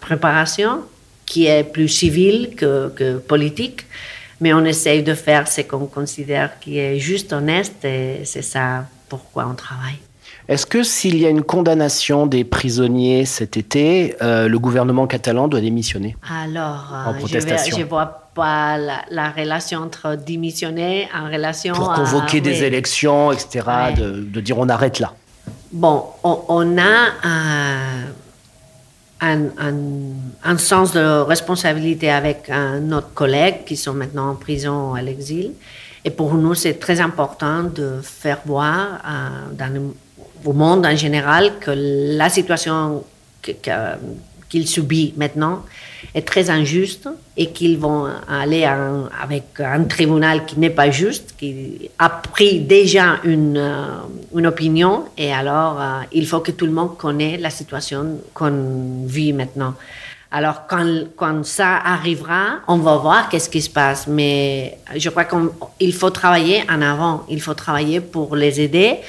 préparation, 0.01 0.81
qui 1.25 1.45
est 1.47 1.63
plus 1.63 1.87
civile 1.87 2.53
que, 2.57 2.89
que 2.89 3.17
politique, 3.17 3.85
mais 4.41 4.53
on 4.53 4.65
essaye 4.65 5.03
de 5.03 5.13
faire 5.13 5.47
ce 5.47 5.61
qu'on 5.61 5.85
considère 5.85 6.59
qui 6.59 6.79
est 6.79 6.99
juste, 6.99 7.31
honnête, 7.31 7.85
et 7.85 8.25
c'est 8.25 8.41
ça 8.41 8.85
pourquoi 9.07 9.47
on 9.49 9.55
travaille. 9.55 9.99
Est-ce 10.49 10.65
que 10.65 10.83
s'il 10.83 11.17
y 11.17 11.25
a 11.25 11.29
une 11.29 11.43
condamnation 11.43 12.27
des 12.27 12.43
prisonniers 12.43 13.25
cet 13.25 13.55
été, 13.55 14.15
euh, 14.21 14.47
le 14.47 14.59
gouvernement 14.59 15.07
catalan 15.07 15.47
doit 15.47 15.61
démissionner 15.61 16.17
Alors, 16.29 16.93
en 17.07 17.13
protestation. 17.13 17.77
je 17.77 17.83
ne 17.83 17.87
vois 17.87 18.29
pas 18.35 18.77
la, 18.77 19.29
relation 19.31 19.79
entre 19.79 20.15
démissionner 20.15 21.07
en 21.15 21.31
relation 21.31 21.73
Pour 21.73 21.93
convoquer 21.93 22.41
des 22.41 22.63
élections, 22.63 23.31
etc., 23.31 23.65
de, 23.97 24.41
dire 24.41 24.57
on 24.57 24.67
arrête 24.67 24.99
là. 24.99 25.13
Bon, 25.71 26.03
on, 26.23 26.77
a 26.77 27.09
un, 29.21 29.39
un, 30.43 30.57
sens 30.57 30.91
de 30.91 31.21
responsabilité 31.21 32.11
avec 32.11 32.51
notre 32.81 33.13
collègue 33.13 33.63
qui 33.65 33.77
sont 33.77 33.93
maintenant 33.93 34.31
en 34.31 34.35
prison 34.35 34.93
à 34.93 35.01
l'exil. 35.01 35.53
Et 36.05 36.09
pour 36.09 36.33
nous, 36.33 36.53
c'est 36.53 36.73
très 36.73 36.99
important 36.99 37.63
de 37.63 37.99
faire 38.01 38.39
voir 38.45 38.99
euh, 39.07 39.53
dans 39.53 39.73
le 39.73 39.81
au 40.45 40.53
monde 40.53 40.85
en 40.85 40.95
général 40.95 41.53
que 41.59 41.71
la 41.75 42.29
situation 42.29 43.03
qu'ils 44.49 44.67
subissent 44.67 45.15
maintenant 45.17 45.63
est 46.13 46.27
très 46.27 46.49
injuste 46.49 47.09
et 47.35 47.47
qu'ils 47.51 47.77
vont 47.77 48.07
aller 48.29 48.65
avec 48.65 49.59
un 49.59 49.83
tribunal 49.85 50.45
qui 50.45 50.59
n'est 50.59 50.69
pas 50.69 50.91
juste, 50.91 51.33
qui 51.37 51.89
a 51.97 52.09
pris 52.09 52.59
déjà 52.59 53.19
une, 53.23 53.57
euh, 53.57 54.35
une 54.35 54.45
opinion 54.45 55.05
et 55.17 55.33
alors 55.33 55.81
euh, 55.81 56.01
il 56.11 56.27
faut 56.27 56.41
que 56.41 56.51
tout 56.51 56.65
le 56.65 56.71
monde 56.71 56.97
connaisse 56.97 57.39
la 57.41 57.49
situation 57.49 58.19
qu'on 58.33 59.05
vit 59.05 59.33
maintenant. 59.33 59.73
Alors, 60.35 60.65
quand, 60.67 60.85
quand, 61.15 61.45
ça 61.45 61.77
arrivera, 61.77 62.59
on 62.67 62.77
va 62.77 62.97
voir 62.97 63.29
qu'est-ce 63.29 63.49
qui 63.49 63.61
se 63.61 63.69
passe. 63.69 64.07
Mais 64.07 64.79
je 64.95 65.09
crois 65.09 65.25
qu'il 65.25 65.93
faut 65.93 66.09
travailler 66.09 66.63
en 66.69 66.81
avant. 66.81 67.23
Il 67.29 67.39
faut 67.39 67.53
travailler 67.53 68.01
pour 68.01 68.35
les 68.35 68.59
aider, 68.59 68.99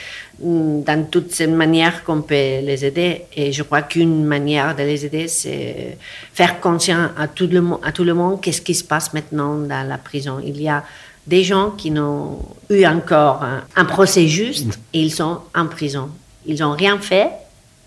Mm, 0.40 0.82
dans 0.82 1.06
toutes 1.08 1.32
ces 1.32 1.46
manières 1.46 2.02
qu'on 2.02 2.22
peut 2.22 2.34
les 2.34 2.84
aider. 2.84 3.22
Et 3.36 3.52
je 3.52 3.62
crois 3.62 3.82
qu'une 3.82 4.24
manière 4.24 4.74
de 4.74 4.82
les 4.82 5.06
aider, 5.06 5.28
c'est 5.28 5.96
faire 6.32 6.60
conscience 6.60 7.10
à 7.16 7.28
tout 7.28 7.46
le, 7.46 7.62
à 7.84 7.92
tout 7.92 8.02
le 8.02 8.14
monde 8.14 8.40
qu'est-ce 8.40 8.60
qui 8.60 8.74
se 8.74 8.82
passe 8.82 9.12
maintenant 9.14 9.54
dans 9.58 9.88
la 9.88 9.98
prison. 9.98 10.40
Il 10.44 10.60
y 10.60 10.68
a 10.68 10.82
des 11.26 11.44
gens 11.44 11.70
qui 11.70 11.90
n'ont 11.90 12.40
eu 12.68 12.84
encore 12.84 13.44
un, 13.76 13.84
procès 13.84 14.26
juste 14.26 14.78
et 14.92 15.02
ils 15.02 15.12
sont 15.12 15.38
en 15.54 15.66
prison. 15.66 16.08
Ils 16.46 16.60
n'ont 16.60 16.72
rien 16.72 16.98
fait 16.98 17.30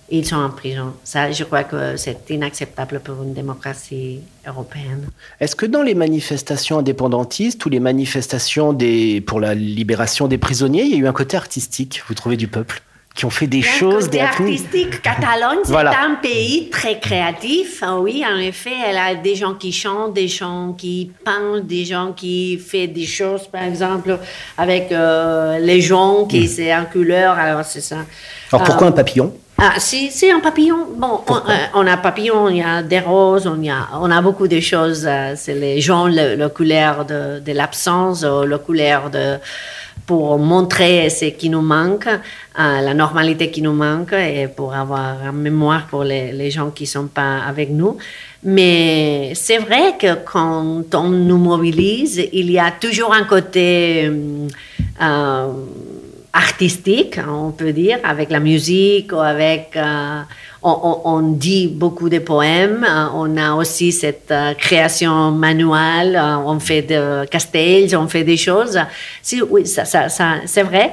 ils 0.10 0.26
sont 0.26 0.38
en 0.38 0.50
prison. 0.50 0.94
Ça, 1.04 1.32
je 1.32 1.44
crois 1.44 1.64
que 1.64 1.98
c'est 1.98 2.30
inacceptable 2.30 3.02
pour 3.02 3.22
une 3.24 3.34
démocratie 3.34 4.20
européenne. 4.48 5.10
Est-ce 5.40 5.56
que 5.56 5.66
dans 5.66 5.84
les 5.84 5.96
manifestations 5.96 6.80
indépendantistes 6.80 7.66
ou 7.66 7.70
les 7.70 7.82
manifestations 7.82 8.74
des, 8.74 9.22
pour 9.22 9.40
la 9.40 9.54
libération 9.54 10.28
des 10.28 10.38
prisonniers, 10.38 10.84
il 10.84 10.92
y 10.92 10.96
a 10.96 10.98
eu 10.98 11.08
un 11.08 11.14
côté 11.14 11.36
artistique, 11.36 12.02
vous 12.08 12.14
trouvez, 12.14 12.38
du 12.38 12.48
peuple 12.48 12.82
qui 13.16 13.26
ont 13.26 13.32
fait 13.32 13.48
des 13.48 13.64
choses, 13.64 14.06
côté 14.06 14.18
des 14.18 14.24
artistique. 14.24 15.02
Catalogne, 15.02 15.58
c'est 15.64 15.76
un 15.76 16.16
pays 16.22 16.70
très 16.70 17.00
créatif. 17.00 17.80
Ah 17.82 18.00
oui, 18.00 18.24
en 18.24 18.38
effet, 18.38 18.74
elle 18.88 18.98
a 18.98 19.16
des 19.16 19.36
gens 19.36 19.56
qui 19.56 19.72
chantent, 19.72 20.14
des 20.14 20.28
gens 20.28 20.74
qui 20.74 21.12
peignent, 21.26 21.66
des 21.66 21.84
gens 21.84 22.14
qui 22.14 22.60
font 22.60 22.86
des 22.86 23.08
choses, 23.08 23.48
par 23.48 23.64
exemple, 23.64 24.20
avec 24.56 24.92
euh, 24.92 25.58
les 25.58 25.82
gens 25.82 26.26
qui 26.26 26.42
mm. 26.42 26.48
c'est 26.48 26.76
en 26.76 26.86
couleur. 26.86 27.40
Alors 27.40 27.66
c'est 27.66 27.82
ça. 27.82 28.06
Alors 28.54 28.64
pourquoi 28.66 28.88
euh, 28.88 28.92
un 28.92 28.94
papillon? 28.94 29.34
Ah, 29.60 29.74
si, 29.80 30.12
c'est 30.12 30.32
un 30.32 30.40
papillon. 30.40 30.88
Bon, 30.96 31.22
on, 31.28 31.34
euh, 31.36 31.88
a 31.88 31.92
un 31.92 31.98
papillon, 31.98 32.48
il 32.48 32.58
y 32.58 32.62
a 32.62 32.84
des 32.84 33.00
roses, 33.00 33.48
on, 33.48 33.60
y 33.60 33.72
a, 33.72 33.88
on 34.00 34.12
a 34.12 34.22
beaucoup 34.22 34.48
de 34.48 34.60
choses. 34.60 35.06
Euh, 35.08 35.34
c'est 35.36 35.56
les 35.56 35.82
gens, 35.82 36.08
le, 36.08 36.48
couleur 36.50 37.06
de, 37.06 37.40
de 37.40 37.52
l'absence, 37.54 38.24
le 38.24 38.58
couleur 38.60 39.10
de, 39.10 39.38
pour 40.06 40.38
montrer 40.38 41.10
ce 41.10 41.26
qui 41.26 41.50
nous 41.50 41.62
manque, 41.62 42.08
euh, 42.08 42.82
la 42.82 42.94
normalité 42.94 43.50
qui 43.50 43.64
nous 43.64 43.74
manque 43.74 44.14
et 44.14 44.48
pour 44.48 44.76
avoir 44.76 45.18
en 45.28 45.34
mémoire 45.34 45.88
pour 45.88 46.04
les, 46.04 46.32
les 46.34 46.52
gens 46.52 46.70
qui 46.70 46.84
ne 46.84 46.90
sont 46.90 47.08
pas 47.08 47.40
avec 47.40 47.72
nous. 47.72 47.98
Mais 48.44 49.32
c'est 49.34 49.58
vrai 49.58 49.96
que 50.00 50.14
quand 50.24 50.84
on 50.94 51.10
nous 51.10 51.38
mobilise, 51.38 52.24
il 52.32 52.52
y 52.52 52.60
a 52.60 52.70
toujours 52.70 53.12
un 53.12 53.24
côté 53.24 54.10
artistique, 56.38 57.20
on 57.27 57.51
peut 57.51 57.74
dire, 57.74 58.00
avec 58.03 58.29
la 58.29 58.39
musique 58.39 59.12
ou 59.12 59.20
avec... 59.20 59.75
Euh, 59.75 60.22
on, 60.63 61.22
dit 61.22 61.67
beaucoup 61.67 62.10
de 62.10 62.20
poèmes, 62.20 62.84
euh, 62.84 63.08
on 63.13 63.38
a 63.38 63.53
aussi 63.53 63.91
cette 63.91 64.32
euh, 64.32 64.53
création 64.53 65.32
manuelle, 65.32 66.20
on 66.46 66.60
fait 66.60 66.82
des 66.82 67.24
castells, 67.29 67.96
on 67.96 68.08
fait 68.08 68.24
des 68.24 68.38
choses. 68.38 68.79
Si, 69.22 69.41
oui, 69.41 69.65
c'est 69.65 70.63
vrai. 70.63 70.91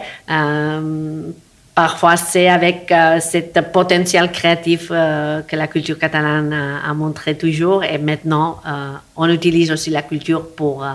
Parfois, 1.75 2.17
c'est 2.17 2.49
avec 2.49 2.93
euh, 2.93 3.19
potentiel 3.73 4.31
créatif 4.31 4.91
que 4.91 5.57
la 5.57 5.67
culture 5.67 5.99
catalane 5.99 6.53
a, 6.53 6.95
montré 6.95 7.37
toujours. 7.37 7.83
Et 7.83 7.99
maintenant, 7.99 8.61
on 9.17 9.29
utilise 9.29 9.73
aussi 9.73 9.91
la 9.91 10.03
culture 10.03 10.51
pour 10.55 10.87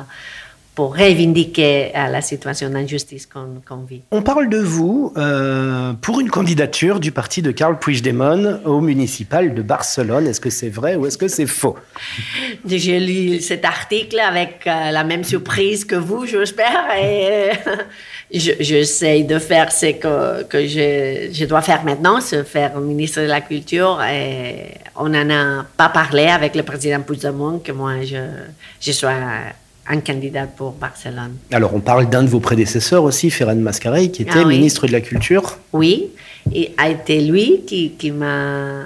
pour 0.79 0.95
revendiquer 0.95 1.91
euh, 1.93 2.07
la 2.07 2.21
situation 2.21 2.69
d'injustice 2.69 3.27
qu'on 3.27 3.83
vit. 3.83 3.99
On 4.11 4.21
parle 4.21 4.47
de 4.47 4.59
vous 4.59 5.11
euh, 5.17 5.91
pour 6.01 6.21
une 6.21 6.29
candidature 6.29 7.01
du 7.01 7.11
parti 7.11 7.41
de 7.41 7.51
Karl 7.51 7.77
Puigdemont 7.77 8.61
au 8.63 8.79
municipal 8.79 9.53
de 9.53 9.61
Barcelone. 9.61 10.25
Est-ce 10.25 10.39
que 10.39 10.49
c'est 10.49 10.69
vrai 10.69 10.95
ou 10.95 11.05
est-ce 11.05 11.17
que 11.17 11.27
c'est 11.27 11.47
faux? 11.47 11.75
J'ai 12.65 13.01
lu 13.01 13.41
cet 13.41 13.65
article 13.65 14.21
avec 14.21 14.61
euh, 14.67 14.91
la 14.91 15.03
même 15.03 15.25
surprise 15.25 15.83
que 15.83 15.97
vous, 15.97 16.25
j'espère, 16.25 16.85
et 16.97 17.49
j'essaie 18.31 19.23
de 19.23 19.37
faire 19.37 19.73
ce 19.73 19.87
que, 19.87 20.43
que 20.43 20.65
je, 20.65 21.27
je, 21.33 21.43
dois 21.43 21.61
faire 21.61 21.83
maintenant, 21.83 22.21
se 22.21 22.43
faire 22.43 22.79
ministre 22.79 23.19
de 23.19 23.25
la 23.25 23.41
Culture. 23.41 24.01
Et 24.03 24.75
on 24.95 25.09
n'en 25.09 25.29
a 25.29 25.65
pas 25.75 25.89
parlé 25.89 26.27
avec 26.27 26.55
le 26.55 26.63
président 26.63 27.01
Puigdemont 27.01 27.59
que 27.59 27.73
moi 27.73 27.95
je, 28.05 28.23
je 28.79 28.93
sois 28.93 29.11
un 29.89 29.99
candidat 29.99 30.45
pour 30.45 30.71
Barcelone. 30.73 31.35
Alors, 31.51 31.73
on 31.73 31.79
parle 31.79 32.09
d'un 32.09 32.23
de 32.23 32.29
vos 32.29 32.39
prédécesseurs 32.39 33.03
aussi, 33.03 33.31
Ferran 33.31 33.55
Mascarell, 33.55 34.11
qui 34.11 34.21
était 34.21 34.31
ah 34.35 34.45
ministre 34.45 34.87
de 34.87 34.91
la 34.91 35.01
Culture. 35.01 35.57
Oui, 35.73 36.09
et 36.53 36.71
a 36.77 36.89
été 36.89 37.19
lui 37.21 37.61
qui, 37.65 37.91
qui 37.91 38.11
m'a 38.11 38.85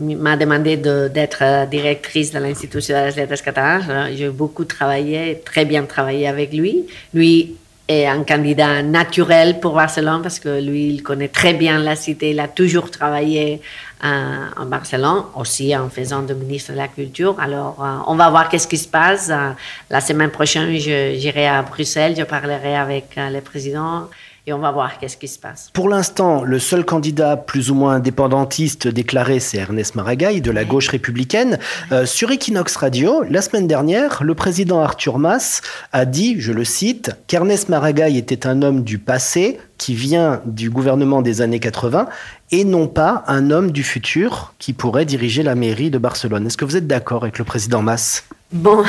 m'a 0.00 0.36
demandé 0.36 0.76
d'être 0.76 1.68
directrice 1.68 2.30
de 2.30 2.38
l'Institut 2.38 2.78
des 2.78 3.10
lettres 3.16 3.42
catalanes. 3.42 4.10
J'ai 4.16 4.28
beaucoup 4.28 4.64
travaillé, 4.64 5.42
très 5.44 5.64
bien 5.64 5.84
travaillé 5.84 6.28
avec 6.28 6.52
lui. 6.52 6.86
Lui 7.12 7.56
est 7.88 8.06
un 8.06 8.22
candidat 8.22 8.82
naturel 8.82 9.58
pour 9.60 9.74
Barcelone 9.74 10.22
parce 10.22 10.38
que 10.38 10.60
lui, 10.60 10.88
il 10.88 11.02
connaît 11.02 11.28
très 11.28 11.54
bien 11.54 11.78
la 11.78 11.96
cité. 11.96 12.30
Il 12.30 12.40
a 12.40 12.46
toujours 12.46 12.90
travaillé 12.90 13.60
en 14.02 14.66
Barcelone, 14.66 15.24
aussi 15.34 15.76
en 15.76 15.88
faisant 15.88 16.22
de 16.22 16.34
ministre 16.34 16.72
de 16.72 16.76
la 16.76 16.88
Culture. 16.88 17.36
Alors, 17.40 17.82
euh, 17.82 17.98
on 18.06 18.14
va 18.14 18.30
voir 18.30 18.48
qu'est-ce 18.48 18.68
qui 18.68 18.78
se 18.78 18.88
passe. 18.88 19.28
Euh, 19.30 19.50
la 19.90 20.00
semaine 20.00 20.30
prochaine, 20.30 20.76
j'irai 20.76 21.48
à 21.48 21.62
Bruxelles, 21.62 22.14
je 22.16 22.22
parlerai 22.22 22.76
avec 22.76 23.16
euh, 23.18 23.30
le 23.30 23.40
président 23.40 24.08
et 24.48 24.52
on 24.54 24.58
va 24.58 24.70
voir 24.70 24.98
qu'est-ce 24.98 25.18
qui 25.18 25.28
se 25.28 25.38
passe. 25.38 25.68
Pour 25.74 25.90
l'instant, 25.90 26.42
le 26.42 26.58
seul 26.58 26.82
candidat 26.86 27.36
plus 27.36 27.70
ou 27.70 27.74
moins 27.74 27.96
indépendantiste 27.96 28.88
déclaré, 28.88 29.40
c'est 29.40 29.58
Ernest 29.58 29.94
Maragall 29.94 30.40
de 30.40 30.50
la 30.50 30.64
gauche 30.64 30.88
républicaine. 30.88 31.58
sur 32.06 32.30
Equinox 32.30 32.74
Radio, 32.76 33.22
la 33.28 33.42
semaine 33.42 33.66
dernière, 33.66 34.22
le 34.22 34.34
président 34.34 34.80
Arthur 34.80 35.18
Mas 35.18 35.60
a 35.92 36.06
dit, 36.06 36.40
je 36.40 36.52
le 36.52 36.64
cite, 36.64 37.10
qu'Ernest 37.26 37.68
Maragall 37.68 38.16
était 38.16 38.46
un 38.46 38.62
homme 38.62 38.84
du 38.84 38.98
passé 38.98 39.60
qui 39.76 39.94
vient 39.94 40.40
du 40.46 40.70
gouvernement 40.70 41.20
des 41.20 41.42
années 41.42 41.60
80 41.60 42.08
et 42.50 42.64
non 42.64 42.88
pas 42.88 43.24
un 43.26 43.50
homme 43.50 43.70
du 43.70 43.82
futur 43.82 44.54
qui 44.58 44.72
pourrait 44.72 45.04
diriger 45.04 45.42
la 45.42 45.56
mairie 45.56 45.90
de 45.90 45.98
Barcelone. 45.98 46.46
Est-ce 46.46 46.56
que 46.56 46.64
vous 46.64 46.76
êtes 46.76 46.86
d'accord 46.86 47.22
avec 47.22 47.38
le 47.38 47.44
président 47.44 47.82
Mas? 47.82 48.24
Bon, 48.50 48.82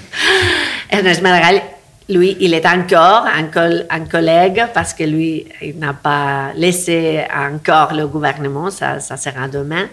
Ernest 0.90 1.20
Maragall, 1.20 1.60
lui, 2.08 2.36
il 2.40 2.54
est 2.54 2.66
encore 2.66 3.26
un, 3.26 4.00
collègue 4.04 4.64
parce 4.74 4.92
que 4.94 5.04
lui, 5.04 5.46
il 5.62 5.78
n'a 5.78 5.92
pas 5.92 6.52
laissé 6.54 7.20
encore 7.34 7.94
le 7.94 8.06
gouvernement, 8.06 8.70
ça, 8.70 9.00
ça 9.00 9.16
sera 9.16 9.48
demain. 9.48 9.86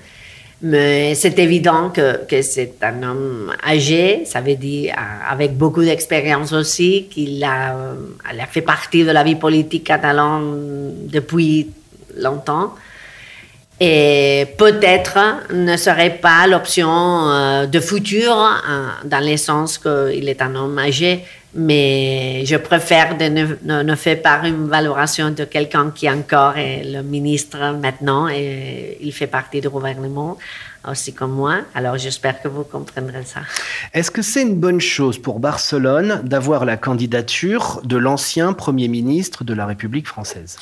Mais 0.62 1.16
c'est 1.16 1.40
évident 1.40 1.90
que, 1.90 2.42
c'est 2.42 2.74
un 2.82 3.04
homme 3.04 3.54
âgé, 3.66 4.24
ça 4.26 4.42
veut 4.42 4.56
dire 4.56 4.94
avec 5.30 5.56
beaucoup 5.56 5.84
d'expérience 5.84 6.52
aussi, 6.52 7.08
qu'il 7.10 7.42
a, 7.46 7.76
a 8.26 8.46
fait 8.50 8.62
partie 8.62 9.06
de 9.06 9.12
la 9.12 9.24
vie 9.24 9.36
politique 9.36 9.86
catalane 9.86 11.08
depuis 11.08 11.70
longtemps. 12.18 12.74
et 13.80 14.48
peut-être 14.58 15.18
ne 15.54 15.78
serait 15.78 16.18
pas 16.22 16.46
l'option 16.48 17.30
euh, 17.30 17.66
de 17.66 17.80
futur 17.80 18.34
hein, 18.36 18.92
dans 19.06 19.26
le 19.26 19.38
sens 19.38 19.78
qu'il 19.78 20.28
est 20.28 20.42
un 20.42 20.54
homme 20.56 20.78
âgé, 20.78 21.24
mais 21.54 22.44
je 22.46 22.56
préfère 22.58 23.18
ne, 23.18 23.82
ne, 23.84 23.96
faire 23.96 24.22
pas 24.22 24.42
une 24.48 24.68
valorisation 24.68 25.32
de 25.32 25.46
quelqu'un 25.46 25.92
qui 25.92 26.10
encore 26.10 26.58
est 26.58 26.84
le 26.84 27.02
ministre 27.02 27.58
maintenant 27.74 28.28
et 28.30 28.98
il 29.02 29.12
fait 29.12 29.28
partie 29.28 29.60
du 29.60 29.70
gouvernement 29.70 30.38
aussi 30.88 31.14
comme 31.14 31.32
moi. 31.32 31.62
Alors 31.74 31.98
j'espère 31.98 32.42
que 32.42 32.48
vous 32.48 32.64
comprendrez 32.64 33.24
ça. 33.24 33.42
Est-ce 33.94 34.12
que 34.12 34.22
c'est 34.22 34.44
une 34.44 34.56
bonne 34.56 34.80
chose 34.80 35.18
pour 35.18 35.40
Barcelone 35.40 36.22
d'avoir 36.24 36.66
la 36.66 36.78
candidature 36.78 37.82
de 37.84 37.98
l'ancien 37.98 38.54
Premier 38.54 38.88
ministre 38.88 39.44
de 39.44 39.54
la 39.54 39.66
République 39.66 40.08
française? 40.08 40.58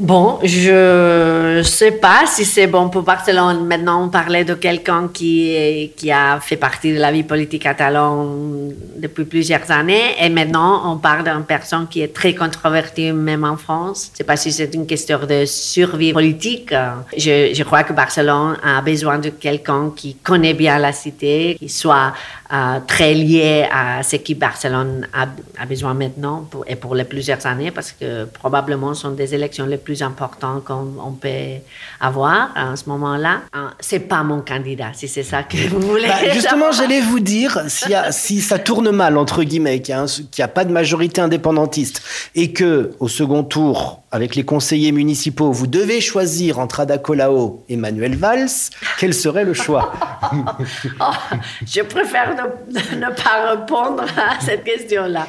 Bon, 0.00 0.38
je 0.42 1.58
ne 1.58 1.62
sais 1.62 1.92
pas 1.92 2.24
si 2.26 2.44
c'est 2.44 2.66
bon 2.66 2.88
pour 2.88 3.02
Barcelone. 3.02 3.66
Maintenant, 3.66 4.04
on 4.04 4.08
parlait 4.08 4.44
de 4.44 4.54
quelqu'un 4.54 5.08
qui, 5.12 5.92
qui 5.96 6.10
a 6.10 6.40
fait 6.40 6.56
partie 6.56 6.94
de 6.94 6.98
la 6.98 7.12
vie 7.12 7.22
politique 7.22 7.62
catalane 7.62 8.72
depuis 8.96 9.24
plusieurs 9.24 9.70
années. 9.70 10.16
Et 10.20 10.28
maintenant, 10.28 10.92
on 10.92 10.96
parle 10.96 11.24
d'une 11.24 11.44
personne 11.44 11.86
qui 11.88 12.00
est 12.00 12.12
très 12.12 12.34
controvertie, 12.34 13.12
même 13.12 13.44
en 13.44 13.56
France. 13.56 14.10
Je 14.12 14.18
sais 14.18 14.24
pas 14.24 14.36
si 14.36 14.50
c'est 14.50 14.74
une 14.74 14.86
question 14.86 15.20
de 15.28 15.44
survie 15.44 16.12
politique. 16.12 16.74
Je, 17.16 17.52
je 17.54 17.62
crois 17.62 17.84
que 17.84 17.92
Barcelone 17.92 18.56
a 18.64 18.80
besoin 18.80 19.18
de 19.18 19.28
quelqu'un 19.28 19.92
qui 19.94 20.14
connaît 20.16 20.54
bien 20.54 20.78
la 20.78 20.92
cité, 20.92 21.56
qui 21.58 21.68
soit 21.68 22.12
euh, 22.52 22.80
très 22.86 23.14
lié 23.14 23.66
à 23.72 24.02
ce 24.02 24.16
que 24.16 24.34
Barcelone 24.34 25.06
a, 25.14 25.26
a 25.58 25.66
besoin 25.66 25.94
maintenant 25.94 26.46
pour, 26.50 26.64
et 26.68 26.76
pour 26.76 26.94
les 26.94 27.04
plusieurs 27.04 27.46
années, 27.46 27.70
parce 27.70 27.92
que 27.92 28.24
probablement 28.24 28.92
ce 28.94 29.02
sont 29.02 29.12
des 29.12 29.34
élections 29.34 29.64
les 29.66 29.78
plus 29.78 30.02
importantes 30.02 30.64
qu'on 30.64 31.12
peut 31.12 31.28
avoir 32.00 32.50
à 32.54 32.76
ce 32.76 32.88
moment-là. 32.90 33.40
Euh, 33.56 33.68
c'est 33.80 34.00
pas 34.00 34.22
mon 34.22 34.42
candidat, 34.42 34.90
si 34.92 35.08
c'est 35.08 35.22
ça 35.22 35.42
que 35.44 35.56
vous 35.68 35.80
voulez. 35.80 36.08
Bah, 36.08 36.30
justement, 36.32 36.72
j'allais 36.72 37.00
vous 37.00 37.20
dire, 37.20 37.62
si, 37.68 37.94
si, 38.10 38.40
ça 38.40 38.58
tourne 38.58 38.90
mal, 38.90 39.16
entre 39.16 39.42
guillemets, 39.44 39.80
qu'il 39.80 39.94
n'y 39.94 40.00
a, 40.00 40.44
a, 40.44 40.48
pas 40.48 40.64
de 40.64 40.72
majorité 40.72 41.20
indépendantiste 41.20 42.02
et 42.34 42.52
que 42.52 42.92
au 43.00 43.08
second 43.08 43.44
tour, 43.44 44.02
avec 44.12 44.34
les 44.34 44.44
conseillers 44.44 44.92
municipaux, 44.92 45.52
vous 45.52 45.66
devez 45.66 46.02
choisir 46.02 46.58
entre 46.58 46.80
Ada 46.80 46.98
Colau 46.98 47.64
et 47.70 47.76
Manuel 47.76 48.14
Valls, 48.14 48.50
quel 48.98 49.14
serait 49.14 49.44
le 49.44 49.54
choix? 49.54 49.92
Oh, 51.00 51.04
Je 51.66 51.82
préfère 51.82 52.34
ne, 52.68 52.96
ne, 52.96 53.14
pas 53.14 53.54
répondre 53.54 54.04
à 54.16 54.40
cette 54.40 54.64
question-là. 54.64 55.26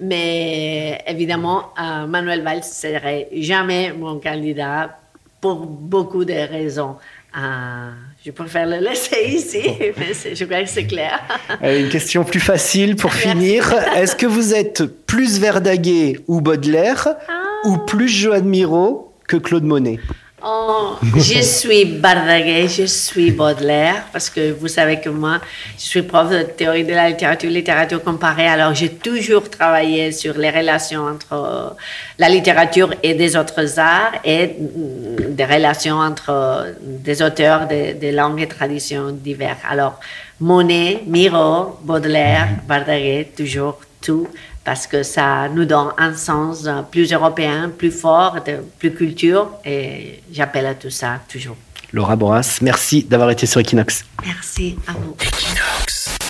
Mais 0.00 1.02
évidemment, 1.06 1.72
euh, 1.78 2.06
Manuel 2.06 2.42
Valls 2.42 2.64
serait 2.64 3.28
jamais 3.32 3.92
mon 3.92 4.18
candidat 4.20 4.98
pour 5.40 5.66
beaucoup 5.66 6.24
de 6.24 6.32
raisons. 6.32 6.96
Euh, 7.36 7.90
je 8.24 8.30
préfère 8.30 8.66
le 8.66 8.76
laisser 8.76 9.24
ici, 9.28 9.62
mais 9.96 10.34
je 10.34 10.44
crois 10.44 10.62
que 10.62 10.68
c'est 10.68 10.86
clair. 10.86 11.20
Une 11.62 11.88
question 11.88 12.24
plus 12.24 12.40
facile 12.40 12.96
pour 12.96 13.12
finir. 13.12 13.72
Est-ce 13.96 14.14
que 14.14 14.26
vous 14.26 14.54
êtes 14.54 14.84
plus 15.06 15.40
Verdaguet 15.40 16.20
ou 16.28 16.40
Baudelaire 16.40 17.08
ah 17.28 17.32
ou 17.64 17.78
plus 17.78 18.08
Joan 18.08 18.44
Miro 18.44 19.14
que 19.26 19.36
Claude 19.36 19.64
Monet? 19.64 19.98
Oh, 20.44 20.96
je 21.16 21.40
suis 21.40 21.84
Bardaguet, 21.84 22.66
je 22.66 22.82
suis 22.86 23.30
Baudelaire, 23.30 24.06
parce 24.12 24.28
que 24.28 24.52
vous 24.52 24.66
savez 24.66 25.00
que 25.00 25.08
moi, 25.08 25.40
je 25.78 25.84
suis 25.84 26.02
prof 26.02 26.30
de 26.30 26.42
théorie 26.42 26.82
de 26.82 26.92
la 26.92 27.10
littérature, 27.10 27.48
littérature 27.48 28.02
comparée, 28.02 28.48
alors 28.48 28.74
j'ai 28.74 28.88
toujours 28.88 29.48
travaillé 29.48 30.10
sur 30.10 30.36
les 30.36 30.50
relations 30.50 31.04
entre 31.04 31.76
la 32.18 32.28
littérature 32.28 32.92
et 33.04 33.14
des 33.14 33.36
autres 33.36 33.78
arts 33.78 34.14
et 34.24 34.48
mm, 34.48 35.34
des 35.34 35.44
relations 35.44 35.98
entre 35.98 36.74
des 36.80 37.22
auteurs 37.22 37.68
de, 37.68 37.96
de 38.00 38.12
langues 38.12 38.40
et 38.40 38.48
traditions 38.48 39.12
diverses. 39.12 39.60
Alors, 39.70 40.00
Monet, 40.40 41.04
Miro, 41.06 41.78
Baudelaire, 41.84 42.48
Bardaguet, 42.66 43.28
toujours 43.36 43.78
tout 44.00 44.26
parce 44.64 44.86
que 44.86 45.02
ça 45.02 45.48
nous 45.48 45.64
donne 45.64 45.88
un 45.98 46.14
sens 46.14 46.68
plus 46.90 47.12
européen, 47.12 47.70
plus 47.76 47.90
fort, 47.90 48.36
de, 48.46 48.58
plus 48.78 48.92
culture, 48.94 49.50
et 49.64 50.22
j'appelle 50.32 50.66
à 50.66 50.74
tout 50.74 50.90
ça 50.90 51.20
toujours. 51.28 51.56
Laura 51.92 52.16
Boras, 52.16 52.58
merci 52.62 53.04
d'avoir 53.04 53.30
été 53.30 53.46
sur 53.46 53.60
Equinox. 53.60 54.04
Merci 54.24 54.76
à 54.86 54.92
vous. 54.92 55.14
Equinox. 55.20 56.21